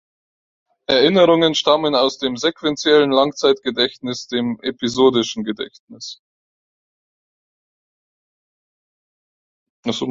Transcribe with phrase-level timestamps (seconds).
[0.87, 6.19] Erinnerungen stammen aus dem sequenziellen Langzeitgedächtnis, dem episodischen Gedächtnis.